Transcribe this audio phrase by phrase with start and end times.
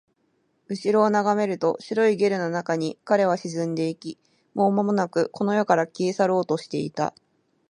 [0.67, 4.17] 後ろを眺めると、白いゲルの中に彼は沈んでいき、
[4.55, 7.13] もうまもなくこの世から消え去ろうとしていた